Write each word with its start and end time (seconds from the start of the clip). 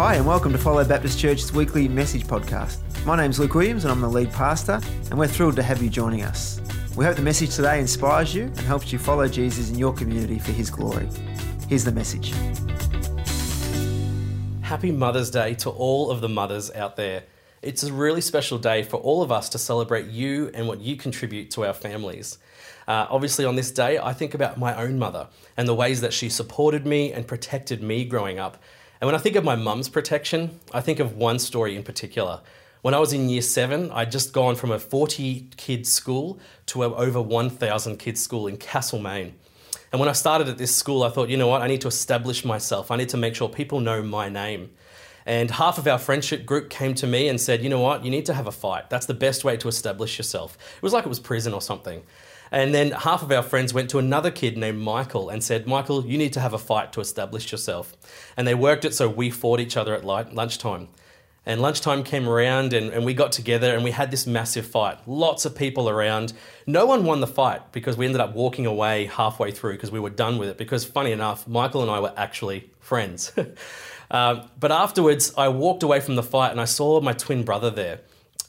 Hi, 0.00 0.14
and 0.14 0.26
welcome 0.26 0.50
to 0.52 0.56
Follow 0.56 0.82
Baptist 0.82 1.18
Church's 1.18 1.52
weekly 1.52 1.86
message 1.86 2.24
podcast. 2.24 2.78
My 3.04 3.18
name's 3.18 3.38
Luke 3.38 3.52
Williams, 3.52 3.84
and 3.84 3.92
I'm 3.92 4.00
the 4.00 4.08
lead 4.08 4.32
pastor, 4.32 4.80
and 5.10 5.18
we're 5.18 5.28
thrilled 5.28 5.56
to 5.56 5.62
have 5.62 5.82
you 5.82 5.90
joining 5.90 6.22
us. 6.22 6.58
We 6.96 7.04
hope 7.04 7.16
the 7.16 7.22
message 7.22 7.54
today 7.54 7.78
inspires 7.78 8.34
you 8.34 8.44
and 8.44 8.60
helps 8.60 8.94
you 8.94 8.98
follow 8.98 9.28
Jesus 9.28 9.68
in 9.68 9.76
your 9.76 9.92
community 9.92 10.38
for 10.38 10.52
his 10.52 10.70
glory. 10.70 11.06
Here's 11.68 11.84
the 11.84 11.92
message. 11.92 12.32
Happy 14.62 14.90
Mother's 14.90 15.30
Day 15.30 15.52
to 15.56 15.68
all 15.68 16.10
of 16.10 16.22
the 16.22 16.30
mothers 16.30 16.70
out 16.70 16.96
there. 16.96 17.24
It's 17.60 17.82
a 17.82 17.92
really 17.92 18.22
special 18.22 18.56
day 18.56 18.82
for 18.82 18.96
all 18.96 19.20
of 19.20 19.30
us 19.30 19.50
to 19.50 19.58
celebrate 19.58 20.06
you 20.06 20.50
and 20.54 20.66
what 20.66 20.80
you 20.80 20.96
contribute 20.96 21.50
to 21.50 21.66
our 21.66 21.74
families. 21.74 22.38
Uh, 22.88 23.06
obviously, 23.10 23.44
on 23.44 23.54
this 23.54 23.70
day, 23.70 23.98
I 23.98 24.14
think 24.14 24.32
about 24.32 24.58
my 24.58 24.74
own 24.82 24.98
mother 24.98 25.28
and 25.58 25.68
the 25.68 25.74
ways 25.74 26.00
that 26.00 26.14
she 26.14 26.30
supported 26.30 26.86
me 26.86 27.12
and 27.12 27.26
protected 27.26 27.82
me 27.82 28.06
growing 28.06 28.38
up. 28.38 28.62
And 29.00 29.06
when 29.06 29.14
I 29.14 29.18
think 29.18 29.36
of 29.36 29.44
my 29.44 29.56
mum's 29.56 29.88
protection, 29.88 30.60
I 30.74 30.82
think 30.82 31.00
of 31.00 31.16
one 31.16 31.38
story 31.38 31.74
in 31.74 31.82
particular. 31.82 32.42
When 32.82 32.92
I 32.92 32.98
was 32.98 33.12
in 33.12 33.28
year 33.30 33.42
seven, 33.42 33.90
I'd 33.90 34.12
just 34.12 34.32
gone 34.32 34.56
from 34.56 34.70
a 34.70 34.78
40 34.78 35.48
kid 35.56 35.86
school 35.86 36.38
to 36.66 36.82
a 36.82 36.94
over 36.94 37.20
1,000 37.20 37.98
kid 37.98 38.18
school 38.18 38.46
in 38.46 38.58
Castlemaine. 38.58 39.34
And 39.92 40.00
when 40.00 40.08
I 40.08 40.12
started 40.12 40.48
at 40.48 40.58
this 40.58 40.74
school, 40.74 41.02
I 41.02 41.08
thought, 41.08 41.30
you 41.30 41.36
know 41.36 41.48
what, 41.48 41.62
I 41.62 41.66
need 41.66 41.80
to 41.80 41.88
establish 41.88 42.44
myself. 42.44 42.90
I 42.90 42.96
need 42.96 43.08
to 43.10 43.16
make 43.16 43.34
sure 43.34 43.48
people 43.48 43.80
know 43.80 44.02
my 44.02 44.28
name. 44.28 44.70
And 45.26 45.50
half 45.50 45.78
of 45.78 45.86
our 45.86 45.98
friendship 45.98 46.46
group 46.46 46.70
came 46.70 46.94
to 46.94 47.06
me 47.06 47.28
and 47.28 47.40
said, 47.40 47.62
you 47.62 47.68
know 47.68 47.80
what, 47.80 48.04
you 48.04 48.10
need 48.10 48.26
to 48.26 48.34
have 48.34 48.46
a 48.46 48.52
fight. 48.52 48.90
That's 48.90 49.06
the 49.06 49.14
best 49.14 49.44
way 49.44 49.56
to 49.58 49.68
establish 49.68 50.18
yourself. 50.18 50.56
It 50.76 50.82
was 50.82 50.92
like 50.92 51.04
it 51.04 51.08
was 51.08 51.20
prison 51.20 51.52
or 51.52 51.60
something. 51.60 52.02
And 52.52 52.74
then 52.74 52.90
half 52.90 53.22
of 53.22 53.30
our 53.30 53.42
friends 53.42 53.72
went 53.72 53.90
to 53.90 53.98
another 53.98 54.30
kid 54.30 54.58
named 54.58 54.80
Michael 54.80 55.28
and 55.28 55.42
said, 55.42 55.66
Michael, 55.66 56.04
you 56.04 56.18
need 56.18 56.32
to 56.32 56.40
have 56.40 56.52
a 56.52 56.58
fight 56.58 56.92
to 56.94 57.00
establish 57.00 57.52
yourself. 57.52 57.96
And 58.36 58.46
they 58.46 58.54
worked 58.54 58.84
it 58.84 58.94
so 58.94 59.08
we 59.08 59.30
fought 59.30 59.60
each 59.60 59.76
other 59.76 59.94
at 59.94 60.04
lunchtime. 60.04 60.88
And 61.46 61.62
lunchtime 61.62 62.04
came 62.04 62.28
around 62.28 62.74
and, 62.74 62.92
and 62.92 63.04
we 63.04 63.14
got 63.14 63.32
together 63.32 63.74
and 63.74 63.82
we 63.82 63.92
had 63.92 64.10
this 64.10 64.26
massive 64.26 64.66
fight. 64.66 64.98
Lots 65.06 65.44
of 65.46 65.56
people 65.56 65.88
around. 65.88 66.32
No 66.66 66.84
one 66.84 67.04
won 67.04 67.20
the 67.20 67.26
fight 67.26 67.72
because 67.72 67.96
we 67.96 68.04
ended 68.04 68.20
up 68.20 68.34
walking 68.34 68.66
away 68.66 69.06
halfway 69.06 69.50
through 69.50 69.72
because 69.72 69.90
we 69.90 70.00
were 70.00 70.10
done 70.10 70.36
with 70.36 70.50
it. 70.50 70.58
Because, 70.58 70.84
funny 70.84 71.12
enough, 71.12 71.48
Michael 71.48 71.82
and 71.82 71.90
I 71.90 72.00
were 72.00 72.12
actually 72.16 72.70
friends. 72.78 73.32
um, 74.10 74.50
but 74.58 74.70
afterwards, 74.70 75.32
I 75.36 75.48
walked 75.48 75.82
away 75.82 76.00
from 76.00 76.16
the 76.16 76.22
fight 76.22 76.50
and 76.50 76.60
I 76.60 76.66
saw 76.66 77.00
my 77.00 77.14
twin 77.14 77.42
brother 77.42 77.70
there. 77.70 78.00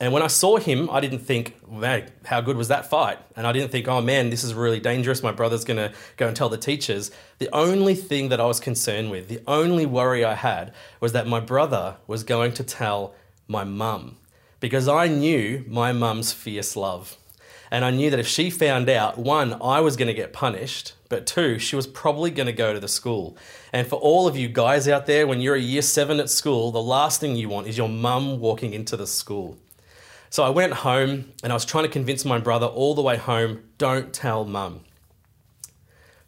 And 0.01 0.11
when 0.11 0.23
I 0.23 0.27
saw 0.27 0.57
him, 0.57 0.89
I 0.89 0.99
didn't 0.99 1.19
think, 1.19 1.55
man, 1.71 2.09
how 2.25 2.41
good 2.41 2.57
was 2.57 2.69
that 2.69 2.89
fight? 2.89 3.19
And 3.35 3.45
I 3.45 3.51
didn't 3.51 3.71
think, 3.71 3.87
oh 3.87 4.01
man, 4.01 4.31
this 4.31 4.43
is 4.43 4.55
really 4.55 4.79
dangerous. 4.79 5.21
My 5.21 5.31
brother's 5.31 5.63
going 5.63 5.77
to 5.77 5.93
go 6.17 6.25
and 6.25 6.35
tell 6.35 6.49
the 6.49 6.57
teachers. 6.57 7.11
The 7.37 7.53
only 7.53 7.93
thing 7.93 8.29
that 8.29 8.41
I 8.41 8.45
was 8.45 8.59
concerned 8.59 9.11
with, 9.11 9.27
the 9.27 9.41
only 9.45 9.85
worry 9.85 10.25
I 10.25 10.33
had, 10.33 10.73
was 10.99 11.13
that 11.13 11.27
my 11.27 11.39
brother 11.39 11.97
was 12.07 12.23
going 12.23 12.53
to 12.53 12.63
tell 12.63 13.13
my 13.47 13.63
mum. 13.63 14.17
Because 14.59 14.87
I 14.87 15.07
knew 15.07 15.63
my 15.67 15.91
mum's 15.91 16.33
fierce 16.33 16.75
love. 16.75 17.15
And 17.69 17.85
I 17.85 17.91
knew 17.91 18.09
that 18.09 18.19
if 18.19 18.27
she 18.27 18.49
found 18.49 18.89
out, 18.89 19.19
one, 19.19 19.55
I 19.61 19.81
was 19.81 19.97
going 19.97 20.07
to 20.07 20.15
get 20.15 20.33
punished, 20.33 20.93
but 21.09 21.27
two, 21.27 21.59
she 21.59 21.75
was 21.75 21.85
probably 21.85 22.31
going 22.31 22.47
to 22.47 22.53
go 22.53 22.73
to 22.73 22.79
the 22.79 22.87
school. 22.87 23.37
And 23.71 23.85
for 23.85 23.97
all 23.97 24.27
of 24.27 24.35
you 24.35 24.47
guys 24.47 24.87
out 24.87 25.05
there, 25.05 25.27
when 25.27 25.41
you're 25.41 25.53
a 25.53 25.61
year 25.61 25.83
seven 25.83 26.19
at 26.19 26.31
school, 26.31 26.71
the 26.71 26.81
last 26.81 27.21
thing 27.21 27.35
you 27.35 27.49
want 27.49 27.67
is 27.67 27.77
your 27.77 27.87
mum 27.87 28.39
walking 28.39 28.73
into 28.73 28.97
the 28.97 29.05
school. 29.05 29.59
So 30.31 30.43
I 30.43 30.49
went 30.49 30.71
home 30.71 31.33
and 31.43 31.51
I 31.51 31.55
was 31.57 31.65
trying 31.65 31.83
to 31.83 31.89
convince 31.89 32.23
my 32.23 32.39
brother 32.39 32.65
all 32.65 32.95
the 32.95 33.01
way 33.01 33.17
home 33.17 33.63
don't 33.77 34.13
tell 34.13 34.45
mum. 34.45 34.79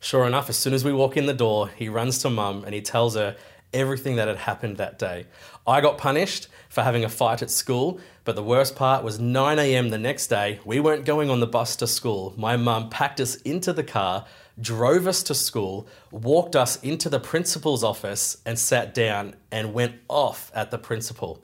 Sure 0.01 0.27
enough, 0.27 0.49
as 0.49 0.57
soon 0.57 0.73
as 0.73 0.83
we 0.83 0.91
walk 0.91 1.15
in 1.15 1.25
the 1.25 1.33
door, 1.33 1.69
he 1.69 1.87
runs 1.87 2.17
to 2.17 2.29
mum 2.29 2.65
and 2.65 2.73
he 2.73 2.81
tells 2.81 3.15
her 3.15 3.37
everything 3.73 4.17
that 4.17 4.27
had 4.27 4.39
happened 4.39 4.75
that 4.75 4.99
day. 4.99 5.25
I 5.65 5.79
got 5.79 5.97
punished 5.97 6.49
for 6.67 6.83
having 6.83 7.05
a 7.05 7.09
fight 7.09 7.41
at 7.41 7.49
school, 7.49 7.97
but 8.25 8.35
the 8.35 8.43
worst 8.43 8.75
part 8.75 9.05
was 9.05 9.21
9 9.21 9.57
a.m. 9.57 9.87
the 9.87 9.97
next 9.97 10.27
day. 10.27 10.59
We 10.65 10.81
weren't 10.81 11.05
going 11.05 11.29
on 11.29 11.39
the 11.39 11.47
bus 11.47 11.77
to 11.77 11.87
school. 11.87 12.33
My 12.35 12.57
mum 12.57 12.89
packed 12.89 13.21
us 13.21 13.37
into 13.37 13.71
the 13.71 13.85
car, 13.85 14.25
drove 14.59 15.07
us 15.07 15.23
to 15.23 15.33
school, 15.33 15.87
walked 16.11 16.57
us 16.57 16.75
into 16.83 17.07
the 17.07 17.21
principal's 17.21 17.85
office, 17.85 18.41
and 18.45 18.59
sat 18.59 18.93
down 18.93 19.35
and 19.49 19.73
went 19.73 19.95
off 20.09 20.51
at 20.53 20.71
the 20.71 20.77
principal. 20.77 21.41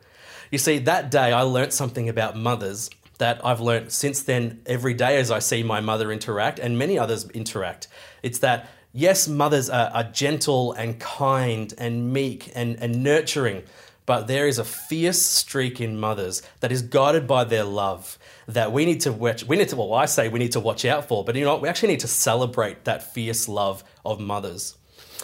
You 0.52 0.58
see, 0.58 0.80
that 0.80 1.12
day 1.12 1.32
I 1.32 1.44
learnt 1.44 1.74
something 1.74 2.10
about 2.10 2.36
mothers 2.36 2.90
that 3.20 3.46
I've 3.46 3.60
learnt 3.60 3.92
since 3.92 4.24
then 4.24 4.62
every 4.66 4.96
day 4.96 5.18
as 5.18 5.30
I 5.30 5.40
see 5.40 5.62
my 5.62 5.80
mother 5.80 6.12
interact 6.12 6.58
and 6.58 6.78
many 6.78 6.98
others 6.98 7.30
interact. 7.30 7.88
It's 8.24 8.40
that, 8.40 8.68
yes, 8.92 9.28
mothers 9.28 9.70
are, 9.70 9.92
are 9.92 10.06
gentle 10.06 10.72
and 10.74 11.00
kind 11.00 11.72
and 11.78 12.12
meek 12.12 12.52
and, 12.56 12.82
and 12.82 13.04
nurturing, 13.04 13.62
but 14.08 14.26
there 14.26 14.48
is 14.48 14.58
a 14.58 14.64
fierce 14.64 15.22
streak 15.22 15.80
in 15.80 16.00
mothers 16.00 16.42
that 16.62 16.72
is 16.72 16.82
guided 16.82 17.28
by 17.28 17.44
their 17.44 17.64
love 17.64 18.18
that 18.48 18.72
we 18.72 18.86
need 18.86 19.02
to 19.02 19.12
watch. 19.12 19.44
We 19.44 19.56
need 19.56 19.70
to, 19.70 19.76
well, 19.76 19.94
I 19.94 20.06
say 20.06 20.30
we 20.30 20.40
need 20.40 20.54
to 20.54 20.60
watch 20.60 20.84
out 20.84 21.08
for, 21.08 21.24
but 21.24 21.36
you 21.36 21.44
know 21.44 21.52
what? 21.52 21.62
We 21.62 21.70
actually 21.70 21.90
need 21.90 22.00
to 22.00 22.08
celebrate 22.08 22.86
that 22.86 23.14
fierce 23.14 23.48
love 23.48 23.84
of 24.04 24.20
mothers 24.20 24.79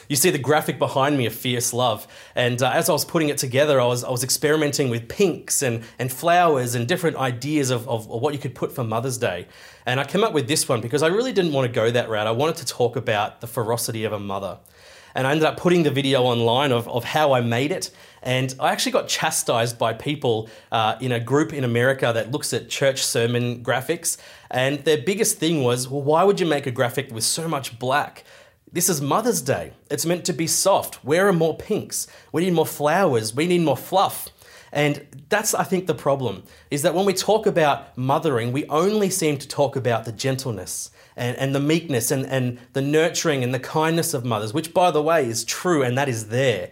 you 0.07 0.15
see 0.15 0.29
the 0.29 0.37
graphic 0.37 0.77
behind 0.79 1.17
me 1.17 1.25
of 1.25 1.33
Fierce 1.33 1.73
Love. 1.73 2.07
And 2.35 2.61
uh, 2.61 2.71
as 2.71 2.89
I 2.89 2.93
was 2.93 3.05
putting 3.05 3.29
it 3.29 3.37
together, 3.37 3.79
I 3.81 3.85
was, 3.85 4.03
I 4.03 4.11
was 4.11 4.23
experimenting 4.23 4.89
with 4.89 5.07
pinks 5.07 5.61
and, 5.61 5.83
and 5.97 6.11
flowers 6.11 6.75
and 6.75 6.87
different 6.87 7.17
ideas 7.17 7.69
of, 7.69 7.87
of, 7.87 8.07
what 8.07 8.33
you 8.33 8.39
could 8.39 8.55
put 8.55 8.71
for 8.71 8.83
Mother's 8.83 9.17
Day. 9.17 9.47
And 9.85 9.99
I 9.99 10.03
came 10.03 10.23
up 10.23 10.33
with 10.33 10.47
this 10.47 10.67
one 10.67 10.81
because 10.81 11.03
I 11.03 11.07
really 11.07 11.33
didn't 11.33 11.53
want 11.53 11.67
to 11.67 11.73
go 11.73 11.89
that 11.91 12.09
route. 12.09 12.27
I 12.27 12.31
wanted 12.31 12.57
to 12.57 12.65
talk 12.65 12.95
about 12.95 13.41
the 13.41 13.47
ferocity 13.47 14.03
of 14.03 14.13
a 14.13 14.19
mother. 14.19 14.57
And 15.15 15.25
I 15.25 15.31
ended 15.31 15.45
up 15.45 15.55
putting 15.55 15.83
the 15.83 15.91
video 15.91 16.23
online 16.23 16.73
of, 16.73 16.89
of 16.89 17.05
how 17.05 17.31
I 17.31 17.39
made 17.39 17.71
it. 17.71 17.89
And 18.21 18.53
I 18.59 18.71
actually 18.71 18.91
got 18.91 19.07
chastised 19.07 19.79
by 19.79 19.93
people 19.93 20.49
uh, 20.73 20.97
in 20.99 21.13
a 21.13 21.21
group 21.21 21.53
in 21.53 21.63
America 21.63 22.11
that 22.13 22.31
looks 22.31 22.53
at 22.53 22.67
church 22.69 23.01
sermon 23.01 23.63
graphics. 23.63 24.17
And 24.51 24.79
their 24.79 24.97
biggest 24.97 25.37
thing 25.37 25.63
was, 25.63 25.87
well, 25.87 26.01
why 26.01 26.23
would 26.25 26.41
you 26.41 26.45
make 26.45 26.67
a 26.67 26.71
graphic 26.71 27.13
with 27.13 27.23
so 27.23 27.47
much 27.47 27.79
black? 27.79 28.25
This 28.75 28.89
is 28.89 29.01
Mother's 29.01 29.41
Day. 29.41 29.71
It's 29.89 30.05
meant 30.05 30.25
to 30.25 30.33
be 30.33 30.47
soft. 30.47 30.95
Where 30.95 31.29
are 31.29 31.31
more 31.31 31.55
pinks? 31.55 32.07
We 32.33 32.43
need 32.43 32.51
more 32.55 32.65
flowers. 32.65 33.33
We 33.33 33.47
need 33.47 33.61
more 33.61 33.77
fluff. 33.77 34.27
And 34.73 35.07
that's, 35.29 35.53
I 35.53 35.63
think, 35.63 35.87
the 35.87 35.95
problem 35.95 36.43
is 36.69 36.81
that 36.81 36.93
when 36.93 37.05
we 37.05 37.13
talk 37.13 37.45
about 37.45 37.97
mothering, 37.97 38.51
we 38.51 38.65
only 38.65 39.09
seem 39.09 39.37
to 39.37 39.47
talk 39.47 39.77
about 39.77 40.03
the 40.03 40.11
gentleness 40.11 40.91
and, 41.15 41.37
and 41.37 41.55
the 41.55 41.61
meekness 41.61 42.11
and, 42.11 42.25
and 42.25 42.59
the 42.73 42.81
nurturing 42.81 43.45
and 43.45 43.53
the 43.53 43.61
kindness 43.61 44.13
of 44.13 44.25
mothers, 44.25 44.53
which, 44.53 44.73
by 44.73 44.91
the 44.91 45.01
way, 45.01 45.25
is 45.25 45.45
true 45.45 45.81
and 45.81 45.97
that 45.97 46.09
is 46.09 46.27
there. 46.27 46.69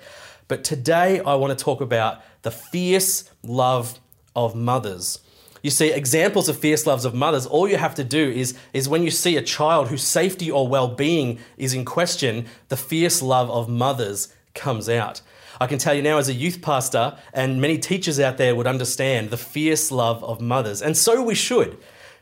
But 0.49 0.65
today, 0.65 1.21
I 1.21 1.35
want 1.35 1.57
to 1.57 1.63
talk 1.63 1.79
about 1.79 2.21
the 2.41 2.51
fierce 2.51 3.31
love 3.43 3.97
of 4.35 4.55
mothers. 4.55 5.19
You 5.63 5.69
see, 5.69 5.93
examples 5.93 6.49
of 6.49 6.59
fierce 6.59 6.85
loves 6.85 7.05
of 7.05 7.15
mothers, 7.15 7.45
all 7.45 7.69
you 7.69 7.77
have 7.77 7.95
to 7.95 8.03
do 8.03 8.29
is, 8.29 8.53
is 8.73 8.89
when 8.89 9.01
you 9.01 9.09
see 9.09 9.37
a 9.37 9.41
child 9.41 9.87
whose 9.87 10.03
safety 10.03 10.51
or 10.51 10.67
well 10.67 10.89
being 10.89 11.39
is 11.57 11.73
in 11.73 11.85
question, 11.85 12.47
the 12.67 12.75
fierce 12.75 13.21
love 13.21 13.49
of 13.49 13.69
mothers 13.69 14.27
comes 14.53 14.89
out. 14.89 15.21
I 15.61 15.67
can 15.67 15.79
tell 15.79 15.93
you 15.93 16.01
now, 16.01 16.17
as 16.17 16.27
a 16.27 16.33
youth 16.33 16.61
pastor, 16.61 17.17
and 17.33 17.61
many 17.61 17.77
teachers 17.77 18.19
out 18.19 18.35
there 18.37 18.55
would 18.55 18.67
understand 18.67 19.29
the 19.29 19.37
fierce 19.37 19.89
love 19.89 20.21
of 20.21 20.41
mothers. 20.41 20.81
And 20.81 20.97
so 20.97 21.23
we 21.23 21.33
should, 21.33 21.77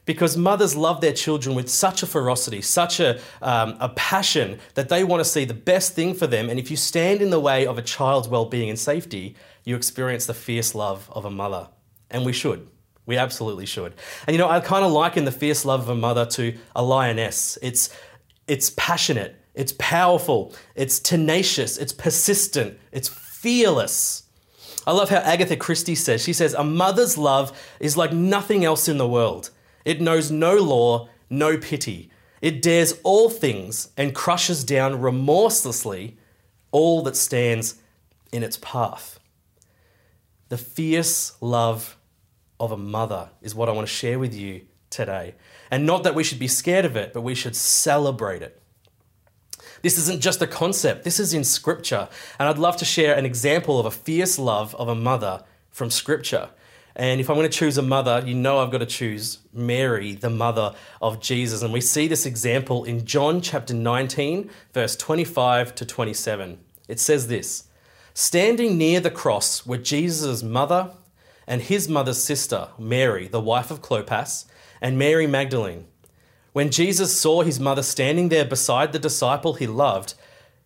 because 0.05 0.37
mothers 0.37 0.75
love 0.75 1.01
their 1.01 1.13
children 1.13 1.55
with 1.55 1.67
such 1.67 2.03
a 2.03 2.07
ferocity, 2.07 2.61
such 2.61 2.99
a, 2.99 3.19
um, 3.41 3.75
a 3.79 3.89
passion 3.89 4.59
that 4.75 4.89
they 4.89 5.03
want 5.03 5.21
to 5.21 5.25
see 5.25 5.45
the 5.45 5.55
best 5.55 5.95
thing 5.95 6.13
for 6.13 6.27
them. 6.27 6.47
And 6.47 6.59
if 6.59 6.69
you 6.69 6.77
stand 6.77 7.23
in 7.23 7.31
the 7.31 7.39
way 7.39 7.65
of 7.65 7.79
a 7.79 7.81
child's 7.81 8.27
well 8.27 8.45
being 8.45 8.69
and 8.69 8.77
safety, 8.77 9.35
you 9.63 9.75
experience 9.75 10.27
the 10.27 10.35
fierce 10.35 10.75
love 10.75 11.09
of 11.11 11.25
a 11.25 11.31
mother. 11.31 11.69
And 12.11 12.23
we 12.23 12.33
should. 12.33 12.67
We 13.05 13.17
absolutely 13.17 13.65
should. 13.65 13.93
And 14.27 14.33
you 14.33 14.37
know, 14.37 14.49
I 14.49 14.59
kind 14.59 14.85
of 14.85 14.91
liken 14.91 15.25
the 15.25 15.31
fierce 15.31 15.65
love 15.65 15.81
of 15.81 15.89
a 15.89 15.95
mother 15.95 16.25
to 16.27 16.57
a 16.75 16.83
lioness. 16.83 17.57
It's 17.61 17.89
it's 18.47 18.69
passionate, 18.71 19.35
it's 19.53 19.73
powerful, 19.73 20.53
it's 20.75 20.99
tenacious, 20.99 21.77
it's 21.77 21.93
persistent, 21.93 22.77
it's 22.91 23.09
fearless. 23.09 24.23
I 24.85 24.91
love 24.93 25.09
how 25.09 25.17
Agatha 25.17 25.55
Christie 25.55 25.95
says. 25.95 26.23
She 26.23 26.33
says, 26.33 26.53
"A 26.53 26.63
mother's 26.63 27.17
love 27.17 27.57
is 27.79 27.97
like 27.97 28.13
nothing 28.13 28.65
else 28.65 28.87
in 28.87 28.97
the 28.97 29.07
world. 29.07 29.49
It 29.85 30.01
knows 30.01 30.31
no 30.31 30.55
law, 30.55 31.09
no 31.29 31.57
pity. 31.57 32.09
It 32.41 32.61
dares 32.61 32.95
all 33.03 33.29
things 33.29 33.89
and 33.95 34.15
crushes 34.15 34.63
down 34.63 35.01
remorselessly 35.01 36.17
all 36.71 37.03
that 37.03 37.15
stands 37.15 37.75
in 38.31 38.43
its 38.43 38.57
path." 38.57 39.19
The 40.49 40.57
fierce 40.57 41.33
love 41.39 41.97
of 42.61 42.71
a 42.71 42.77
mother 42.77 43.31
is 43.41 43.53
what 43.53 43.67
I 43.67 43.73
want 43.73 43.87
to 43.87 43.93
share 43.93 44.19
with 44.19 44.33
you 44.33 44.61
today. 44.89 45.35
And 45.69 45.85
not 45.85 46.03
that 46.03 46.15
we 46.15 46.23
should 46.23 46.39
be 46.39 46.47
scared 46.47 46.85
of 46.85 46.95
it, 46.95 47.11
but 47.11 47.21
we 47.21 47.35
should 47.35 47.55
celebrate 47.55 48.41
it. 48.41 48.61
This 49.81 49.97
isn't 49.97 50.21
just 50.21 50.41
a 50.41 50.47
concept, 50.47 51.03
this 51.03 51.19
is 51.19 51.33
in 51.33 51.43
Scripture. 51.43 52.07
And 52.39 52.47
I'd 52.47 52.59
love 52.59 52.77
to 52.77 52.85
share 52.85 53.15
an 53.15 53.25
example 53.25 53.79
of 53.79 53.85
a 53.85 53.91
fierce 53.91 54.37
love 54.37 54.75
of 54.75 54.87
a 54.87 54.95
mother 54.95 55.43
from 55.71 55.89
Scripture. 55.89 56.49
And 56.95 57.19
if 57.19 57.29
I'm 57.29 57.37
going 57.37 57.49
to 57.49 57.57
choose 57.57 57.77
a 57.77 57.81
mother, 57.81 58.21
you 58.25 58.35
know 58.35 58.59
I've 58.59 58.71
got 58.71 58.79
to 58.79 58.85
choose 58.85 59.39
Mary, 59.53 60.13
the 60.13 60.29
mother 60.29 60.75
of 61.01 61.21
Jesus. 61.21 61.61
And 61.63 61.73
we 61.73 61.81
see 61.81 62.07
this 62.07 62.25
example 62.25 62.83
in 62.83 63.05
John 63.05 63.41
chapter 63.41 63.73
19, 63.73 64.49
verse 64.73 64.95
25 64.97 65.73
to 65.75 65.85
27. 65.85 66.59
It 66.87 66.99
says 66.99 67.27
this 67.27 67.63
Standing 68.13 68.77
near 68.77 68.99
the 68.99 69.09
cross 69.09 69.65
were 69.65 69.77
Jesus' 69.77 70.43
mother 70.43 70.91
and 71.47 71.61
his 71.61 71.89
mother's 71.89 72.21
sister, 72.21 72.69
Mary, 72.77 73.27
the 73.27 73.41
wife 73.41 73.71
of 73.71 73.81
Clopas, 73.81 74.45
and 74.81 74.97
Mary 74.97 75.27
Magdalene. 75.27 75.85
When 76.53 76.71
Jesus 76.71 77.19
saw 77.19 77.43
his 77.43 77.59
mother 77.59 77.83
standing 77.83 78.29
there 78.29 78.45
beside 78.45 78.91
the 78.91 78.99
disciple 78.99 79.53
he 79.53 79.67
loved, 79.67 80.15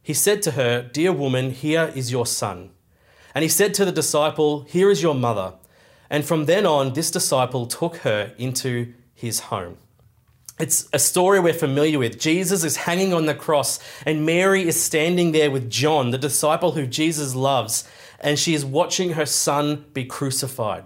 he 0.01 0.13
said 0.13 0.42
to 0.44 0.51
her, 0.51 0.81
Dear 0.81 1.12
woman, 1.12 1.51
here 1.51 1.92
is 1.95 2.12
your 2.12 2.25
son. 2.25 2.72
And 3.33 3.44
he 3.44 3.50
said 3.50 3.74
to 3.75 3.86
the 3.86 3.92
disciple, 3.92 4.62
Here 4.62 4.89
is 4.89 5.01
your 5.01 5.16
mother. 5.16 5.54
And 6.10 6.24
from 6.24 6.45
then 6.45 6.66
on, 6.66 6.94
this 6.94 7.12
disciple 7.12 7.66
took 7.66 7.98
her 7.98 8.33
into 8.38 8.94
his 9.13 9.42
home. 9.42 9.78
It's 10.57 10.88
a 10.94 11.00
story 11.00 11.39
we're 11.39 11.54
familiar 11.54 12.00
with. 12.00 12.18
Jesus 12.18 12.63
is 12.63 12.78
hanging 12.78 13.13
on 13.13 13.25
the 13.25 13.33
cross, 13.33 13.80
and 14.06 14.25
Mary 14.25 14.66
is 14.66 14.81
standing 14.81 15.33
there 15.33 15.51
with 15.51 15.69
John, 15.69 16.12
the 16.12 16.18
disciple 16.18 16.71
who 16.71 16.88
Jesus 16.88 17.36
loves, 17.36 17.83
and 18.25 18.39
she 18.39 18.56
is 18.56 18.66
watching 18.66 19.12
her 19.12 19.25
son 19.25 19.86
be 19.94 20.04
crucified. 20.04 20.86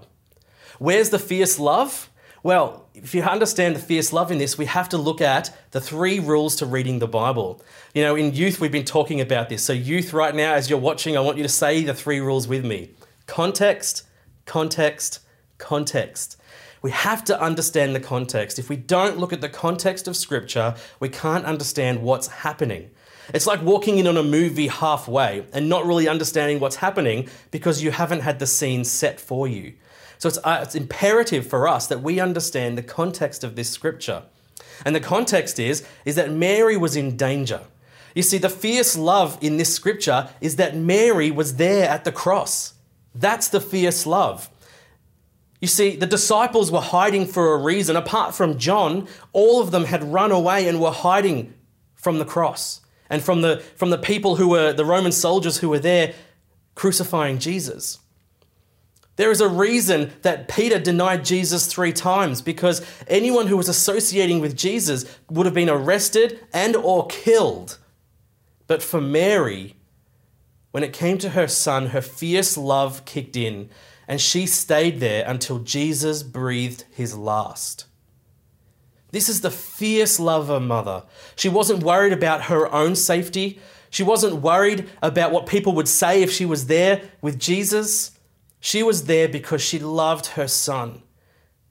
Where's 0.77 1.09
the 1.09 1.17
fierce 1.17 1.57
love? 1.57 2.09
Well, 2.43 2.89
if 2.93 3.15
you 3.15 3.23
understand 3.23 3.77
the 3.77 3.79
fierce 3.79 4.11
love 4.11 4.29
in 4.29 4.39
this, 4.39 4.57
we 4.57 4.65
have 4.65 4.89
to 4.89 4.97
look 4.97 5.21
at 5.21 5.57
the 5.71 5.79
three 5.79 6.19
rules 6.19 6.57
to 6.57 6.65
reading 6.65 6.99
the 6.99 7.07
Bible. 7.07 7.63
You 7.93 8.03
know, 8.03 8.17
in 8.17 8.33
youth, 8.33 8.59
we've 8.59 8.73
been 8.73 8.83
talking 8.83 9.21
about 9.21 9.47
this. 9.47 9.63
So, 9.63 9.71
youth, 9.71 10.11
right 10.11 10.35
now, 10.35 10.53
as 10.53 10.69
you're 10.69 10.79
watching, 10.79 11.15
I 11.15 11.21
want 11.21 11.37
you 11.37 11.43
to 11.43 11.49
say 11.49 11.81
the 11.81 11.93
three 11.93 12.19
rules 12.19 12.45
with 12.45 12.65
me 12.65 12.91
context, 13.25 14.03
context, 14.45 15.21
context. 15.57 16.35
We 16.81 16.91
have 16.91 17.23
to 17.25 17.41
understand 17.41 17.95
the 17.95 18.01
context. 18.01 18.59
If 18.59 18.67
we 18.67 18.75
don't 18.75 19.17
look 19.17 19.31
at 19.31 19.39
the 19.39 19.49
context 19.49 20.09
of 20.09 20.17
Scripture, 20.17 20.75
we 20.99 21.07
can't 21.07 21.45
understand 21.45 22.01
what's 22.01 22.27
happening. 22.27 22.91
It's 23.33 23.47
like 23.47 23.61
walking 23.61 23.97
in 23.97 24.07
on 24.07 24.17
a 24.17 24.23
movie 24.23 24.67
halfway 24.67 25.45
and 25.53 25.69
not 25.69 25.85
really 25.85 26.07
understanding 26.07 26.59
what's 26.59 26.77
happening 26.77 27.29
because 27.51 27.83
you 27.83 27.91
haven't 27.91 28.21
had 28.21 28.39
the 28.39 28.47
scene 28.47 28.83
set 28.83 29.19
for 29.19 29.47
you. 29.47 29.73
So 30.17 30.27
it's, 30.27 30.37
uh, 30.39 30.59
it's 30.63 30.75
imperative 30.75 31.47
for 31.47 31.67
us 31.67 31.87
that 31.87 32.01
we 32.01 32.19
understand 32.19 32.77
the 32.77 32.83
context 32.83 33.43
of 33.43 33.55
this 33.55 33.69
scripture. 33.69 34.23
And 34.85 34.95
the 34.95 34.99
context 34.99 35.59
is, 35.59 35.85
is 36.05 36.15
that 36.15 36.31
Mary 36.31 36.75
was 36.75 36.95
in 36.95 37.15
danger. 37.15 37.61
You 38.15 38.23
see, 38.23 38.37
the 38.37 38.49
fierce 38.49 38.97
love 38.97 39.37
in 39.41 39.57
this 39.57 39.73
scripture 39.73 40.29
is 40.41 40.55
that 40.55 40.75
Mary 40.75 41.31
was 41.31 41.55
there 41.55 41.87
at 41.87 42.03
the 42.03 42.11
cross. 42.11 42.73
That's 43.13 43.47
the 43.47 43.61
fierce 43.61 44.05
love. 44.05 44.49
You 45.61 45.67
see, 45.67 45.95
the 45.95 46.05
disciples 46.05 46.71
were 46.71 46.81
hiding 46.81 47.25
for 47.25 47.53
a 47.53 47.57
reason. 47.57 47.95
Apart 47.95 48.33
from 48.33 48.57
John, 48.57 49.07
all 49.33 49.61
of 49.61 49.71
them 49.71 49.85
had 49.85 50.03
run 50.03 50.31
away 50.31 50.67
and 50.67 50.81
were 50.81 50.91
hiding 50.91 51.53
from 51.95 52.17
the 52.17 52.25
cross 52.25 52.81
and 53.09 53.21
from 53.21 53.41
the, 53.41 53.59
from 53.75 53.89
the 53.89 53.97
people 53.97 54.35
who 54.35 54.49
were 54.49 54.73
the 54.73 54.85
Roman 54.85 55.11
soldiers 55.11 55.57
who 55.57 55.69
were 55.69 55.79
there 55.79 56.13
crucifying 56.75 57.39
Jesus. 57.39 57.99
There 59.15 59.31
is 59.31 59.41
a 59.41 59.49
reason 59.49 60.11
that 60.21 60.47
Peter 60.47 60.79
denied 60.79 61.25
Jesus 61.25 61.67
three 61.67 61.91
times 61.91 62.41
because 62.41 62.81
anyone 63.05 63.47
who 63.47 63.57
was 63.57 63.67
associating 63.67 64.39
with 64.39 64.55
Jesus 64.55 65.03
would 65.29 65.45
have 65.45 65.53
been 65.53 65.69
arrested 65.69 66.39
and 66.53 66.73
or 66.77 67.05
killed. 67.07 67.79
But 68.65 68.81
for 68.81 69.01
Mary, 69.01 69.75
when 70.71 70.83
it 70.83 70.93
came 70.93 71.17
to 71.17 71.31
her 71.31 71.49
son, 71.49 71.87
her 71.87 72.01
fierce 72.01 72.55
love 72.55 73.03
kicked 73.03 73.35
in 73.35 73.69
and 74.07 74.21
she 74.21 74.45
stayed 74.45 75.01
there 75.01 75.23
until 75.27 75.59
Jesus 75.59 76.23
breathed 76.23 76.85
his 76.89 77.17
last. 77.17 77.87
This 79.11 79.29
is 79.29 79.41
the 79.41 79.51
fierce 79.51 80.19
love 80.19 80.49
of 80.49 80.61
mother. 80.61 81.03
She 81.35 81.49
wasn't 81.49 81.83
worried 81.83 82.13
about 82.13 82.43
her 82.43 82.71
own 82.73 82.95
safety. 82.95 83.59
She 83.89 84.03
wasn't 84.03 84.41
worried 84.41 84.89
about 85.01 85.31
what 85.31 85.47
people 85.47 85.73
would 85.73 85.87
say 85.87 86.21
if 86.21 86.31
she 86.31 86.45
was 86.45 86.67
there 86.67 87.01
with 87.21 87.39
Jesus. 87.39 88.11
She 88.59 88.83
was 88.83 89.05
there 89.05 89.27
because 89.27 89.61
she 89.61 89.79
loved 89.79 90.27
her 90.27 90.47
son. 90.47 91.01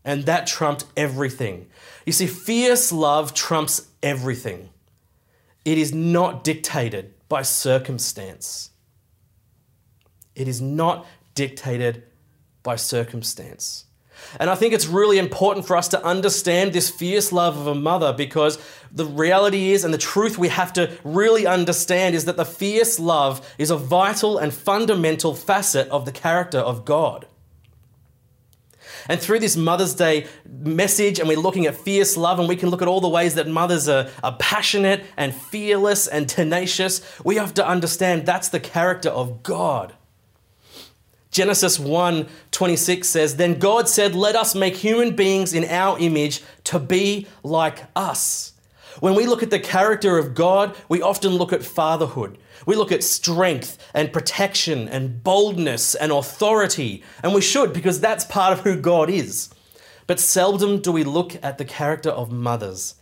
And 0.05 0.25
that 0.25 0.47
trumped 0.47 0.85
everything. 0.97 1.69
You 2.07 2.13
see, 2.13 2.27
fierce 2.27 2.91
love 2.91 3.35
trumps 3.35 3.89
everything. 4.03 4.71
It 5.65 5.79
is 5.79 5.93
not 5.93 6.45
dictated 6.45 7.15
by 7.29 7.43
circumstance. 7.43 8.71
It 10.35 10.49
is 10.49 10.61
not 10.61 11.07
dictated 11.35 12.05
by 12.63 12.77
circumstance. 12.77 13.85
And 14.39 14.51
I 14.51 14.55
think 14.55 14.75
it's 14.75 14.87
really 14.87 15.19
important 15.19 15.67
for 15.67 15.77
us 15.77 15.89
to 15.89 16.05
understand 16.05 16.73
this 16.73 16.91
fierce 16.91 17.33
love 17.33 17.57
of 17.57 17.67
a 17.67 17.75
mother 17.75 18.13
because 18.13 18.59
the 18.93 19.05
reality 19.05 19.73
is, 19.73 19.85
and 19.85 19.93
the 19.93 19.99
truth 19.99 20.39
we 20.39 20.49
have 20.49 20.73
to 20.75 20.97
really 21.05 21.47
understand, 21.47 22.15
is 22.15 22.25
that 22.27 22.37
the 22.37 22.45
fierce 22.45 22.99
love 22.99 23.47
is 23.59 23.71
a 23.71 23.77
vital 23.77 24.39
and 24.39 24.53
fundamental 24.53 25.35
facet 25.35 25.89
of 25.89 26.05
the 26.05 26.13
character 26.13 26.59
of 26.59 26.85
God. 26.85 27.27
And 29.09 29.19
through 29.21 29.39
this 29.39 29.57
Mother's 29.57 29.95
Day 29.95 30.27
message, 30.47 31.19
and 31.19 31.29
we're 31.29 31.39
looking 31.39 31.67
at 31.67 31.75
fierce 31.75 32.17
love, 32.17 32.39
and 32.39 32.49
we 32.49 32.57
can 32.57 32.69
look 32.69 32.83
at 32.83 32.89
all 32.89 33.01
the 33.01 33.09
ways 33.09 33.35
that 33.37 33.49
mothers 33.49 33.89
are, 33.89 34.11
are 34.23 34.37
passionate 34.39 35.05
and 35.17 35.35
fearless 35.35 36.07
and 36.07 36.29
tenacious, 36.29 37.01
we 37.25 37.37
have 37.37 37.55
to 37.55 37.67
understand 37.67 38.27
that's 38.27 38.51
the 38.51 38.61
character 38.61 39.09
of 39.09 39.43
God. 39.43 39.95
Genesis 41.31 41.79
1 41.79 42.27
26 42.51 43.09
says, 43.09 43.37
Then 43.37 43.59
God 43.59 43.89
said, 43.89 44.15
Let 44.15 44.37
us 44.37 44.55
make 44.55 44.77
human 44.77 45.15
beings 45.15 45.53
in 45.53 45.65
our 45.65 45.99
image 45.99 46.43
to 46.65 46.79
be 46.79 47.27
like 47.43 47.85
us. 47.95 48.55
When 49.01 49.15
we 49.15 49.27
look 49.27 49.43
at 49.43 49.51
the 49.51 49.61
character 49.61 50.19
of 50.19 50.35
God, 50.35 50.77
we 50.89 51.03
often 51.03 51.33
look 51.33 51.53
at 51.53 51.63
fatherhood. 51.63 52.39
We 52.67 52.75
look 52.75 52.91
at 52.91 53.05
strength 53.05 53.79
and 53.95 54.13
protection 54.13 54.89
and 54.89 55.23
boldness 55.23 55.95
and 55.95 56.11
authority, 56.11 57.05
and 57.23 57.35
we 57.35 57.41
should 57.41 57.73
because 57.73 58.01
that's 58.01 58.25
part 58.25 58.53
of 58.53 58.65
who 58.65 58.81
God 58.81 59.09
is. 59.09 59.51
But 60.07 60.19
seldom 60.19 60.81
do 60.81 60.91
we 60.91 61.05
look 61.05 61.37
at 61.45 61.59
the 61.59 61.65
character 61.65 62.11
of 62.11 62.33
mothers, 62.33 62.95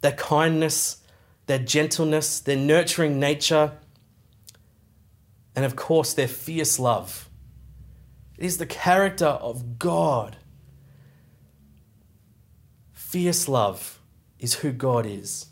their 0.00 0.12
kindness, 0.12 0.98
their 1.46 1.58
gentleness, 1.58 2.40
their 2.40 2.56
nurturing 2.56 3.20
nature, 3.20 3.72
and 5.54 5.64
of 5.64 5.76
course, 5.76 6.14
their 6.14 6.28
fierce 6.28 6.78
love. 6.78 7.23
It 8.38 8.44
is 8.44 8.58
the 8.58 8.66
character 8.66 9.26
of 9.26 9.78
God. 9.78 10.36
Fierce 12.92 13.48
love 13.48 14.00
is 14.38 14.54
who 14.54 14.72
God 14.72 15.06
is. 15.06 15.46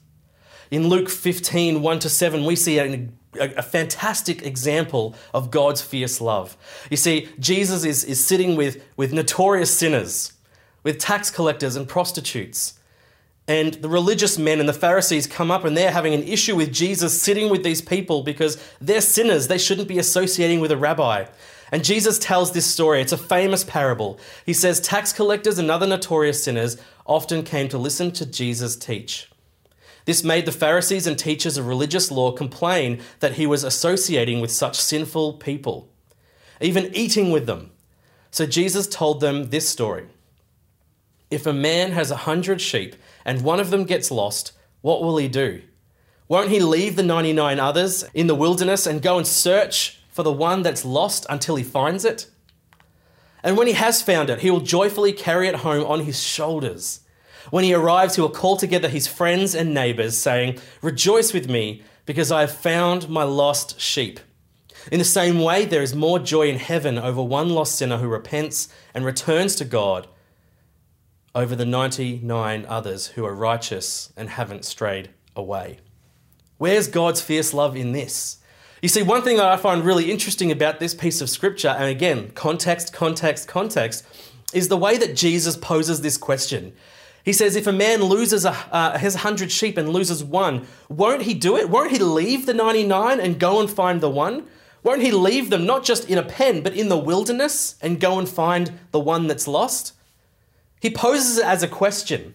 In 0.71 0.89
Luke 0.89 1.09
15, 1.09 1.83
1 1.83 1.99
to 2.01 2.09
7, 2.09 2.45
we 2.45 2.57
see 2.57 2.79
a, 2.79 3.09
a, 3.39 3.63
fantastic 3.63 4.43
example 4.43 5.15
of 5.33 5.51
God's 5.51 5.83
fierce 5.83 6.21
love. 6.21 6.57
You 6.91 6.97
see, 6.97 7.29
Jesus 7.39 7.85
is, 7.85 8.05
is 8.05 8.25
sitting 8.25 8.57
with, 8.57 8.83
with 8.97 9.13
notorious 9.13 9.77
sinners, 9.77 10.33
with 10.83 10.99
tax 10.99 11.31
collectors 11.31 11.77
and 11.77 11.87
prostitutes. 11.87 12.79
And 13.47 13.75
the 13.75 13.89
religious 13.89 14.39
men 14.39 14.61
and 14.61 14.69
the 14.69 14.73
Pharisees 14.73 15.27
come 15.27 15.51
up 15.51 15.65
and 15.65 15.77
they're 15.77 15.91
having 15.91 16.15
an 16.15 16.23
issue 16.23 16.57
with 16.57 16.73
Jesus 16.73 17.21
sitting 17.21 17.51
with 17.51 17.63
these 17.63 17.83
people 17.83 18.23
because 18.23 18.63
they're 18.81 19.01
sinners. 19.01 19.49
They 19.49 19.59
shouldn't 19.59 19.89
be 19.89 19.99
associating 19.99 20.61
with 20.61 20.71
a 20.71 20.77
rabbi. 20.77 21.27
And 21.73 21.83
Jesus 21.83 22.19
tells 22.19 22.53
this 22.53 22.67
story. 22.67 23.01
It's 23.01 23.13
a 23.13 23.19
famous 23.19 23.65
parable. 23.65 24.21
He 24.45 24.53
says 24.53 24.79
tax 24.79 25.11
collectors 25.11 25.59
and 25.59 25.71
other 25.71 25.87
notorious 25.87 26.45
sinners 26.45 26.77
often 27.07 27.43
came 27.43 27.69
to 27.71 27.79
listen 27.79 28.13
to 28.13 28.27
Jesus 28.27 28.77
teach. 28.77 29.31
This 30.05 30.23
made 30.23 30.45
the 30.45 30.53
Pharisees 30.53 31.07
and 31.07 31.19
teachers 31.19 31.57
of 31.57 31.67
religious 31.67 32.11
law 32.11 32.33
complain 32.33 33.01
that 33.21 33.35
he 33.35 33.47
was 33.47 33.65
associating 33.65 34.41
with 34.41 34.51
such 34.51 34.79
sinful 34.79 35.35
people, 35.35 35.89
even 36.61 36.95
eating 36.95 37.31
with 37.31 37.47
them. 37.47 37.71
So 38.31 38.45
Jesus 38.45 38.87
told 38.87 39.21
them 39.21 39.49
this 39.49 39.69
story 39.69 40.07
If 41.31 41.47
a 41.47 41.55
man 41.55 41.93
has 41.93 42.11
a 42.11 42.17
hundred 42.17 42.61
sheep 42.61 42.97
and 43.25 43.43
one 43.43 43.61
of 43.61 43.71
them 43.71 43.85
gets 43.85 44.11
lost, 44.11 44.53
what 44.83 45.03
will 45.03 45.17
he 45.17 45.29
do? 45.29 45.63
Won't 46.29 46.51
he 46.51 46.61
leave 46.61 46.97
the 46.97 47.03
99 47.03 47.59
others 47.59 48.05
in 48.13 48.27
the 48.27 48.35
wilderness 48.35 48.87
and 48.87 49.01
go 49.01 49.17
and 49.17 49.27
search 49.27 50.02
for 50.13 50.23
the 50.23 50.33
one 50.33 50.63
that's 50.63 50.85
lost 50.85 51.27
until 51.29 51.57
he 51.57 51.65
finds 51.65 52.05
it. 52.05 52.29
And 53.43 53.57
when 53.57 53.67
he 53.67 53.73
has 53.73 54.01
found 54.01 54.31
it, 54.31 54.41
he 54.41 54.51
will 54.51 54.61
joyfully 54.61 55.13
carry 55.13 55.49
it 55.49 55.57
home 55.57 55.85
on 55.85 56.01
his 56.01 56.23
shoulders. 56.23 57.01
When 57.51 57.65
he 57.65 57.75
arrives, 57.75 58.15
he 58.15 58.21
will 58.21 58.31
call 58.31 58.57
together 58.57 58.89
his 58.89 59.09
friends 59.09 59.55
and 59.55 59.75
neighbors, 59.75 60.17
saying, 60.17 60.61
Rejoice 60.81 61.33
with 61.33 61.49
me, 61.49 61.83
because 62.07 62.31
I 62.31 62.43
have 62.43 62.55
found 62.55 63.09
my 63.09 63.25
lost 63.25 63.81
sheep. 63.81 64.21
In 64.91 64.99
the 64.99 65.05
same 65.05 65.41
way, 65.41 65.65
there 65.65 65.83
is 65.83 65.95
more 65.95 66.19
joy 66.19 66.49
in 66.49 66.59
heaven 66.59 66.99
over 66.99 67.23
one 67.23 67.51
lost 67.51 67.75
sinner 67.75 67.99
who 67.99 68.09
repents 68.09 68.69
and 68.95 69.05
returns 69.05 69.57
to 69.57 69.65
God 69.65 70.07
over 71.35 71.57
the 71.57 71.65
99 71.65 72.67
others 72.69 73.09
who 73.09 73.25
are 73.25 73.35
righteous 73.35 74.13
and 74.17 74.29
haven't 74.29 74.65
strayed 74.65 75.11
away. 75.35 75.79
Where's 76.59 76.89
God's 76.89 77.23
fierce 77.23 77.55
love 77.55 77.77
in 77.77 77.93
this? 77.93 78.39
You 78.83 78.89
see, 78.89 79.05
one 79.05 79.23
thing 79.23 79.37
that 79.37 79.47
I 79.47 79.57
find 79.57 79.85
really 79.85 80.11
interesting 80.11 80.51
about 80.51 80.81
this 80.81 80.93
piece 80.93 81.21
of 81.21 81.31
scripture, 81.31 81.69
and 81.69 81.89
again, 81.89 82.33
context, 82.33 82.93
context, 82.93 83.47
context, 83.47 84.05
is 84.53 84.67
the 84.67 84.77
way 84.77 84.99
that 84.99 85.15
Jesus 85.15 85.57
poses 85.57 86.01
this 86.01 86.19
question. 86.19 86.73
He 87.25 87.33
says, 87.33 87.55
if 87.55 87.69
a 87.69 87.73
man 87.73 88.03
loses 88.03 88.45
a, 88.45 88.51
uh, 88.51 88.99
has 88.99 89.15
a 89.15 89.19
hundred 89.19 89.53
sheep 89.53 89.79
and 89.79 89.91
loses 89.91 90.25
one, 90.25 90.67
won't 90.89 91.23
he 91.23 91.33
do 91.33 91.57
it? 91.57 91.71
Won't 91.71 91.93
he 91.93 91.99
leave 92.01 92.45
the 92.45 92.55
99 92.55 93.21
and 93.21 93.39
go 93.39 93.61
and 93.61 93.71
find 93.71 94.01
the 94.01 94.11
one? 94.11 94.49
Won't 94.83 95.03
he 95.03 95.13
leave 95.13 95.49
them 95.49 95.65
not 95.65 95.85
just 95.85 96.11
in 96.11 96.19
a 96.19 96.25
pen, 96.25 96.65
but 96.65 96.75
in 96.75 96.89
the 96.89 96.99
wilderness 96.99 97.77
and 97.81 98.01
go 98.01 98.19
and 98.19 98.29
find 98.29 98.81
the 98.91 98.99
one 98.99 99.29
that's 99.29 99.47
lost? 99.47 99.93
He 100.81 100.91
poses 100.91 101.39
it 101.39 101.45
as 101.45 101.63
a 101.63 101.69
question. 101.69 102.35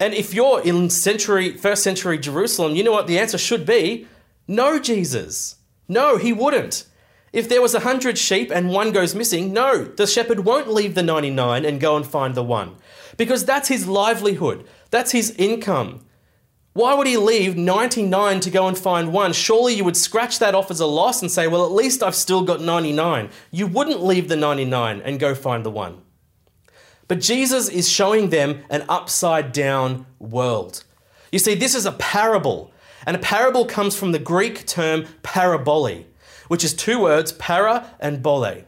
And 0.00 0.14
if 0.14 0.32
you're 0.32 0.62
in 0.62 0.88
century, 0.88 1.54
first 1.54 1.82
century 1.82 2.16
Jerusalem, 2.16 2.74
you 2.74 2.82
know 2.82 2.92
what 2.92 3.06
the 3.06 3.18
answer 3.18 3.36
should 3.36 3.66
be? 3.66 4.08
No, 4.46 4.78
Jesus. 4.78 5.56
No, 5.88 6.16
he 6.16 6.32
wouldn't. 6.32 6.86
If 7.32 7.48
there 7.48 7.62
was 7.62 7.74
a 7.74 7.80
hundred 7.80 8.16
sheep 8.16 8.50
and 8.52 8.70
one 8.70 8.92
goes 8.92 9.14
missing, 9.14 9.52
no, 9.52 9.84
the 9.84 10.06
shepherd 10.06 10.40
won't 10.40 10.68
leave 10.68 10.94
the 10.94 11.02
99 11.02 11.64
and 11.64 11.80
go 11.80 11.96
and 11.96 12.06
find 12.06 12.34
the 12.34 12.44
one. 12.44 12.76
Because 13.16 13.44
that's 13.44 13.68
his 13.68 13.88
livelihood. 13.88 14.66
That's 14.90 15.12
his 15.12 15.32
income. 15.32 16.04
Why 16.74 16.94
would 16.94 17.06
he 17.06 17.16
leave 17.16 17.56
99 17.56 18.40
to 18.40 18.50
go 18.50 18.66
and 18.66 18.76
find 18.76 19.12
one? 19.12 19.32
Surely 19.32 19.74
you 19.74 19.84
would 19.84 19.96
scratch 19.96 20.40
that 20.40 20.56
off 20.56 20.70
as 20.70 20.80
a 20.80 20.86
loss 20.86 21.22
and 21.22 21.30
say, 21.30 21.46
well, 21.46 21.64
at 21.64 21.72
least 21.72 22.02
I've 22.02 22.16
still 22.16 22.42
got 22.42 22.60
99. 22.60 23.30
You 23.52 23.68
wouldn't 23.68 24.02
leave 24.02 24.28
the 24.28 24.36
99 24.36 25.00
and 25.00 25.20
go 25.20 25.34
find 25.34 25.64
the 25.64 25.70
one. 25.70 26.02
But 27.06 27.20
Jesus 27.20 27.68
is 27.68 27.88
showing 27.88 28.30
them 28.30 28.64
an 28.70 28.84
upside 28.88 29.52
down 29.52 30.06
world. 30.18 30.84
You 31.30 31.38
see, 31.38 31.54
this 31.54 31.74
is 31.74 31.86
a 31.86 31.92
parable, 31.92 32.72
and 33.06 33.16
a 33.16 33.20
parable 33.20 33.64
comes 33.64 33.96
from 33.96 34.12
the 34.12 34.18
Greek 34.18 34.66
term 34.66 35.06
parabole, 35.22 36.04
which 36.48 36.64
is 36.64 36.74
two 36.74 37.00
words, 37.00 37.32
para 37.32 37.90
and 38.00 38.22
bole. 38.22 38.64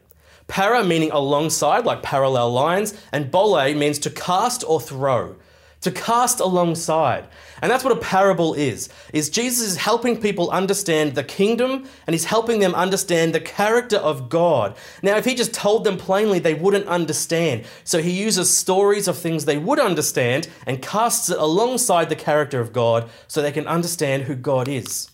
Para 0.47 0.85
meaning 0.85 1.11
alongside, 1.11 1.85
like 1.85 2.03
parallel 2.03 2.53
lines, 2.53 2.95
and 3.13 3.31
bole 3.31 3.75
means 3.75 3.99
to 4.01 4.11
cast 4.11 4.65
or 4.67 4.81
throw 4.81 5.37
to 5.83 5.91
cast 5.91 6.41
alongside. 6.41 7.27
And 7.63 7.71
that's 7.71 7.85
what 7.85 7.93
a 7.93 8.01
parable 8.01 8.55
is. 8.55 8.89
Is 9.13 9.31
Jesus 9.31 9.67
is 9.67 9.77
helping 9.77 10.21
people 10.21 10.51
understand 10.51 11.15
the 11.15 11.25
kingdom 11.25 11.89
and 12.07 12.15
he's 12.15 12.25
helping 12.25 12.61
them 12.61 12.75
understand 12.75 13.35
the 13.35 13.41
character 13.41 13.97
of 13.97 14.29
God. 14.29 14.77
Now, 15.03 15.17
if 15.17 15.25
he 15.25 15.35
just 15.35 15.55
told 15.55 15.85
them 15.85 15.97
plainly, 15.97 16.39
they 16.39 16.55
wouldn't 16.55 16.87
understand. 16.87 17.65
So 17.85 18.01
he 18.01 18.11
uses 18.11 18.55
stories 18.55 19.09
of 19.09 19.17
things 19.17 19.45
they 19.45 19.59
would 19.59 19.79
understand 19.79 20.49
and 20.67 20.83
casts 20.83 21.31
it 21.31 21.39
alongside 21.39 22.09
the 22.09 22.17
character 22.17 22.61
of 22.61 22.73
God 22.73 23.09
so 23.29 23.41
they 23.41 23.53
can 23.53 23.67
understand 23.67 24.25
who 24.25 24.35
God 24.35 24.69
is. 24.69 25.11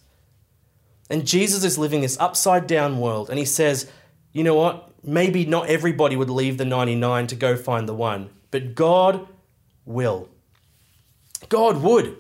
And 1.11 1.27
Jesus 1.27 1.65
is 1.65 1.77
living 1.77 2.01
this 2.01 2.19
upside 2.19 2.67
down 2.67 2.99
world 2.99 3.29
and 3.29 3.39
he 3.39 3.45
says, 3.45 3.87
"You 4.33 4.43
know 4.45 4.55
what? 4.55 4.89
Maybe 5.05 5.45
not 5.45 5.69
everybody 5.69 6.17
would 6.17 6.31
leave 6.31 6.57
the 6.57 6.65
99 6.65 7.27
to 7.27 7.35
go 7.35 7.57
find 7.57 7.89
the 7.89 7.95
one, 7.95 8.31
but 8.51 8.75
God 8.75 9.27
will." 9.85 10.29
God 11.49 11.83
would. 11.83 12.17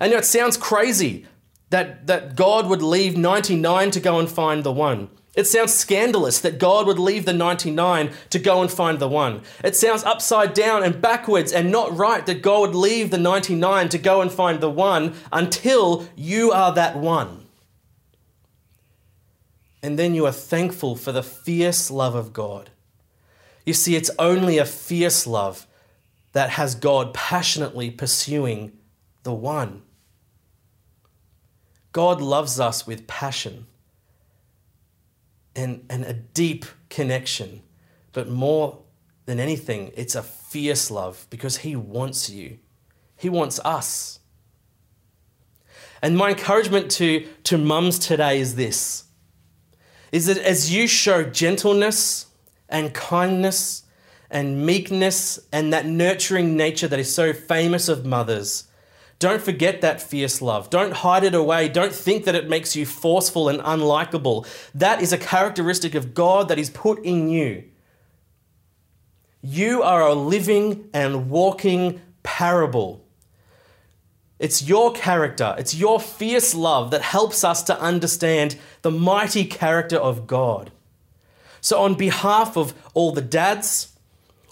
And 0.00 0.10
you 0.10 0.16
know, 0.16 0.18
it 0.18 0.24
sounds 0.24 0.56
crazy 0.56 1.26
that, 1.70 2.06
that 2.06 2.36
God 2.36 2.68
would 2.68 2.82
leave 2.82 3.16
99 3.16 3.90
to 3.92 4.00
go 4.00 4.18
and 4.18 4.28
find 4.28 4.64
the 4.64 4.72
one. 4.72 5.08
It 5.34 5.48
sounds 5.48 5.74
scandalous 5.74 6.40
that 6.40 6.60
God 6.60 6.86
would 6.86 6.98
leave 6.98 7.24
the 7.24 7.32
99 7.32 8.12
to 8.30 8.38
go 8.38 8.62
and 8.62 8.70
find 8.70 9.00
the 9.00 9.08
one. 9.08 9.42
It 9.64 9.74
sounds 9.74 10.04
upside 10.04 10.54
down 10.54 10.84
and 10.84 11.00
backwards 11.00 11.52
and 11.52 11.72
not 11.72 11.96
right 11.96 12.24
that 12.26 12.42
God 12.42 12.60
would 12.60 12.76
leave 12.76 13.10
the 13.10 13.18
99 13.18 13.88
to 13.88 13.98
go 13.98 14.20
and 14.20 14.30
find 14.30 14.60
the 14.60 14.70
one 14.70 15.14
until 15.32 16.06
you 16.14 16.52
are 16.52 16.72
that 16.74 16.96
one. 16.96 17.46
And 19.82 19.98
then 19.98 20.14
you 20.14 20.24
are 20.24 20.32
thankful 20.32 20.94
for 20.94 21.10
the 21.10 21.22
fierce 21.22 21.90
love 21.90 22.14
of 22.14 22.32
God. 22.32 22.70
You 23.66 23.74
see, 23.74 23.96
it's 23.96 24.10
only 24.18 24.58
a 24.58 24.64
fierce 24.64 25.26
love 25.26 25.66
that 26.34 26.50
has 26.50 26.74
God 26.74 27.14
passionately 27.14 27.90
pursuing 27.90 28.72
the 29.22 29.32
one. 29.32 29.82
God 31.92 32.20
loves 32.20 32.60
us 32.60 32.86
with 32.86 33.06
passion 33.06 33.66
and, 35.56 35.86
and 35.88 36.04
a 36.04 36.12
deep 36.12 36.66
connection, 36.90 37.62
but 38.12 38.28
more 38.28 38.82
than 39.26 39.38
anything, 39.38 39.92
it's 39.96 40.16
a 40.16 40.22
fierce 40.22 40.90
love 40.90 41.26
because 41.30 41.58
He 41.58 41.76
wants 41.76 42.28
you, 42.28 42.58
He 43.16 43.28
wants 43.28 43.60
us. 43.60 44.18
And 46.02 46.18
my 46.18 46.30
encouragement 46.30 46.90
to, 46.92 47.26
to 47.44 47.56
mums 47.56 47.98
today 47.98 48.40
is 48.40 48.56
this 48.56 49.04
is 50.12 50.26
that 50.26 50.38
as 50.38 50.72
you 50.72 50.86
show 50.86 51.24
gentleness 51.24 52.26
and 52.68 52.94
kindness 52.94 53.83
and 54.30 54.64
meekness 54.66 55.38
and 55.52 55.72
that 55.72 55.86
nurturing 55.86 56.56
nature 56.56 56.88
that 56.88 56.98
is 56.98 57.14
so 57.14 57.32
famous 57.32 57.88
of 57.88 58.04
mothers. 58.04 58.64
Don't 59.18 59.42
forget 59.42 59.80
that 59.80 60.02
fierce 60.02 60.42
love. 60.42 60.70
Don't 60.70 60.92
hide 60.92 61.24
it 61.24 61.34
away. 61.34 61.68
Don't 61.68 61.94
think 61.94 62.24
that 62.24 62.34
it 62.34 62.48
makes 62.48 62.74
you 62.74 62.84
forceful 62.84 63.48
and 63.48 63.60
unlikable. 63.60 64.46
That 64.74 65.00
is 65.00 65.12
a 65.12 65.18
characteristic 65.18 65.94
of 65.94 66.14
God 66.14 66.48
that 66.48 66.58
is 66.58 66.70
put 66.70 67.04
in 67.04 67.28
you. 67.28 67.64
You 69.40 69.82
are 69.82 70.02
a 70.02 70.14
living 70.14 70.88
and 70.92 71.30
walking 71.30 72.00
parable. 72.22 73.04
It's 74.38 74.62
your 74.62 74.92
character, 74.92 75.54
it's 75.58 75.74
your 75.74 76.00
fierce 76.00 76.54
love 76.54 76.90
that 76.90 77.02
helps 77.02 77.44
us 77.44 77.62
to 77.64 77.80
understand 77.80 78.56
the 78.82 78.90
mighty 78.90 79.44
character 79.44 79.96
of 79.96 80.26
God. 80.26 80.72
So, 81.60 81.80
on 81.80 81.94
behalf 81.94 82.56
of 82.56 82.74
all 82.94 83.12
the 83.12 83.22
dads, 83.22 83.93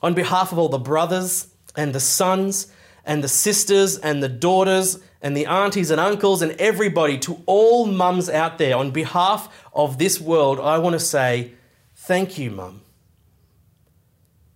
on 0.02 0.14
behalf 0.14 0.52
of 0.52 0.58
all 0.58 0.68
the 0.68 0.78
brothers 0.78 1.48
and 1.76 1.94
the 1.94 2.00
sons 2.00 2.66
and 3.04 3.22
the 3.22 3.28
sisters 3.28 3.96
and 3.98 4.22
the 4.22 4.28
daughters 4.28 4.98
and 5.20 5.36
the 5.36 5.46
aunties 5.46 5.90
and 5.90 6.00
uncles 6.00 6.42
and 6.42 6.52
everybody, 6.52 7.18
to 7.18 7.42
all 7.46 7.86
mums 7.86 8.28
out 8.28 8.58
there, 8.58 8.76
on 8.76 8.90
behalf 8.90 9.48
of 9.72 9.98
this 9.98 10.20
world, 10.20 10.58
I 10.58 10.78
want 10.78 10.94
to 10.94 11.00
say 11.00 11.52
thank 11.94 12.38
you, 12.38 12.50
mum. 12.50 12.82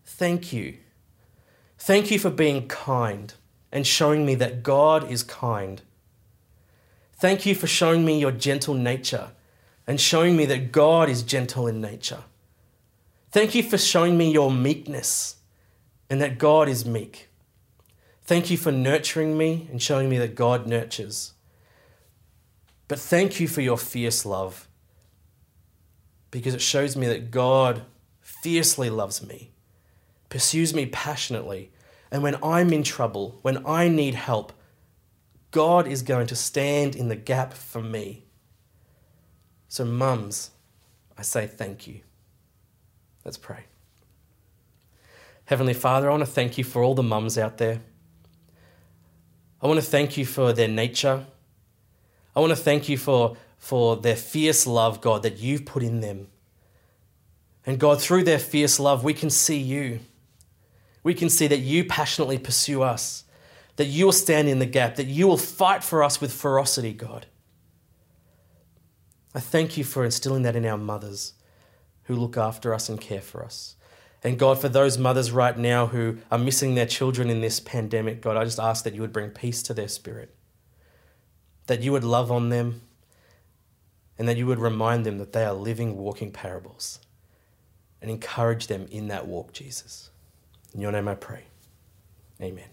Thank 0.05 0.53
you. 0.53 0.79
Thank 1.79 2.11
you 2.11 2.19
for 2.19 2.31
being 2.31 2.67
kind 2.67 3.33
and 3.71 3.87
showing 3.87 4.27
me 4.27 4.35
that 4.37 4.63
God 4.63 5.11
is 5.11 5.23
kind. 5.23 5.83
Thank 7.15 7.47
you 7.47 7.55
for 7.55 7.67
showing 7.67 8.05
me 8.05 8.19
your 8.19 8.33
gentle 8.33 8.75
nature 8.75 9.31
and 9.87 10.01
showing 10.01 10.37
me 10.37 10.47
that 10.47 10.73
God 10.73 11.09
is 11.09 11.23
gentle 11.23 11.67
in 11.67 11.81
nature. 11.81 12.25
Thank 13.31 13.55
you 13.55 13.63
for 13.63 13.79
showing 13.79 14.19
me 14.19 14.33
your 14.33 14.51
meekness 14.51 15.36
and 16.09 16.21
that 16.21 16.39
God 16.39 16.69
is 16.69 16.85
meek. 16.85 17.29
Thank 18.25 18.51
you 18.51 18.57
for 18.57 18.73
nurturing 18.73 19.39
me 19.39 19.69
and 19.71 19.81
showing 19.81 20.09
me 20.09 20.19
that 20.19 20.35
God 20.35 20.67
nurtures. 20.67 21.33
But 22.89 22.99
thank 22.99 23.41
you 23.41 23.49
for 23.49 23.61
your 23.61 23.79
fierce 23.79 24.25
love 24.25 24.69
because 26.31 26.55
it 26.55 26.61
shows 26.61 26.97
me 26.97 27.07
that 27.07 27.31
God 27.31 27.83
fiercely 28.21 28.91
loves 28.91 29.27
me, 29.27 29.53
pursues 30.29 30.75
me 30.75 30.87
passionately, 30.87 31.71
and 32.11 32.23
when 32.23 32.37
I'm 32.43 32.73
in 32.73 32.83
trouble, 32.83 33.39
when 33.43 33.65
I 33.67 33.89
need 33.89 34.15
help, 34.15 34.53
God 35.51 35.87
is 35.89 36.03
going 36.03 36.27
to 36.29 36.37
stand 36.37 36.95
in 36.95 37.09
the 37.09 37.17
gap 37.17 37.53
for 37.55 37.81
me. 37.81 38.25
So, 39.69 39.85
mums, 39.85 40.51
I 41.17 41.23
say 41.23 41.47
thank 41.47 41.87
you. 41.87 42.01
Let's 43.25 43.39
pray. 43.39 43.65
Heavenly 45.47 45.75
Father, 45.75 46.09
I 46.09 46.11
want 46.11 46.25
to 46.25 46.31
thank 46.31 46.59
you 46.59 46.65
for 46.65 46.83
all 46.83 46.95
the 46.95 47.03
mums 47.05 47.39
out 47.39 47.59
there. 47.59 47.81
I 49.63 49.69
want 49.69 49.81
to 49.81 49.87
thank 49.87 50.17
you 50.17 50.27
for 50.27 50.53
their 50.53 50.69
nature. 50.69 51.25
I 52.35 52.41
want 52.41 52.51
to 52.51 52.57
thank 52.57 52.89
you 52.89 52.99
for, 52.99 53.37
for 53.57 53.97
their 53.97 54.17
fierce 54.17 54.67
love, 54.67 55.01
God, 55.01 55.23
that 55.23 55.39
you've 55.39 55.65
put 55.65 55.83
in 55.83 56.01
them. 56.01 56.27
And 57.65 57.79
God, 57.79 58.01
through 58.01 58.25
their 58.25 58.41
fierce 58.41 58.81
love, 58.81 59.05
we 59.05 59.15
can 59.15 59.31
see 59.31 59.57
you. 59.57 60.01
We 61.05 61.15
can 61.15 61.31
see 61.31 61.47
that 61.47 61.59
you 61.59 61.85
passionately 61.85 62.39
pursue 62.39 62.83
us, 62.83 63.23
that 63.77 63.87
you 63.87 64.05
will 64.05 64.13
stand 64.13 64.49
in 64.49 64.59
the 64.59 64.67
gap, 64.67 64.97
that 64.97 65.07
you 65.07 65.29
will 65.29 65.37
fight 65.37 65.85
for 65.85 66.03
us 66.03 66.21
with 66.21 66.33
ferocity, 66.33 66.93
God. 66.93 67.27
I 69.33 69.39
thank 69.39 69.77
you 69.77 69.85
for 69.85 70.05
instilling 70.05 70.43
that 70.43 70.57
in 70.57 70.67
our 70.67 70.79
mothers 70.79 71.35
who 72.05 72.17
look 72.17 72.37
after 72.37 72.75
us 72.75 72.89
and 72.89 73.01
care 73.01 73.21
for 73.21 73.45
us. 73.45 73.76
And 74.27 74.41
God, 74.41 74.61
for 74.61 74.69
those 74.69 74.99
mothers 74.99 75.31
right 75.31 75.57
now 75.57 75.87
who 75.87 76.19
are 76.33 76.39
missing 76.39 76.75
their 76.75 76.85
children 76.85 77.31
in 77.31 77.43
this 77.43 77.61
pandemic, 77.61 78.21
God, 78.21 78.37
I 78.37 78.43
just 78.43 78.59
ask 78.59 78.83
that 78.83 78.93
you 78.93 79.01
would 79.01 79.13
bring 79.13 79.31
peace 79.31 79.63
to 79.63 79.73
their 79.73 79.87
spirit, 79.87 80.35
that 81.69 81.81
you 81.81 81.93
would 81.93 82.03
love 82.03 82.33
on 82.33 82.49
them, 82.49 82.81
and 84.19 84.27
that 84.27 84.37
you 84.37 84.49
would 84.49 84.59
remind 84.59 85.07
them 85.07 85.19
that 85.19 85.33
they 85.33 85.45
are 85.45 85.53
living, 85.53 85.97
walking 85.97 86.33
parables, 86.33 86.99
and 88.03 88.11
encourage 88.11 88.67
them 88.67 88.89
in 88.91 89.07
that 89.07 89.29
walk, 89.29 89.53
Jesus. 89.53 90.11
In 90.75 90.81
your 90.81 90.91
name 90.91 91.07
I 91.07 91.15
pray. 91.15 91.45
Amen. 92.43 92.69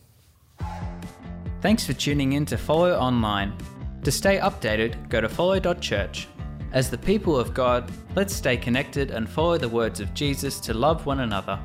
Thanks 1.62 1.86
for 1.86 1.94
tuning 1.94 2.34
in 2.34 2.48
to 2.48 2.58
Follow 2.58 2.96
Online. 2.98 3.56
To 4.06 4.12
stay 4.12 4.40
updated, 4.40 5.08
go 5.08 5.22
to 5.22 5.30
follow.church 5.30 6.28
as 6.74 6.90
the 6.90 6.98
people 6.98 7.38
of 7.38 7.54
God, 7.54 7.90
let's 8.16 8.36
stay 8.36 8.58
connected 8.58 9.12
and 9.12 9.30
follow 9.30 9.58
the 9.60 9.70
words 9.70 10.00
of 10.00 10.14
Jesus 10.16 10.60
to 10.62 10.74
love 10.74 11.06
one 11.06 11.20
another 11.20 11.60